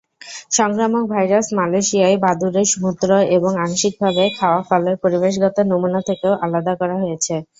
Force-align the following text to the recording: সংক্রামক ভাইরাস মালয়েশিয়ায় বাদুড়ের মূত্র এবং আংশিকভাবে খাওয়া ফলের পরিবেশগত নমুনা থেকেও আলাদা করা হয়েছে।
সংক্রামক 0.51 1.03
ভাইরাস 1.13 1.47
মালয়েশিয়ায় 1.57 2.17
বাদুড়ের 2.23 2.69
মূত্র 2.83 3.07
এবং 3.35 3.51
আংশিকভাবে 3.63 4.23
খাওয়া 4.37 4.61
ফলের 4.67 4.95
পরিবেশগত 5.03 5.57
নমুনা 5.71 6.01
থেকেও 6.09 6.33
আলাদা 6.45 6.73
করা 6.81 6.95
হয়েছে। 7.03 7.33